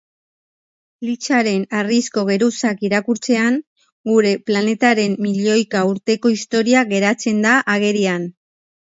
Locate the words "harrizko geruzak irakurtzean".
1.79-3.59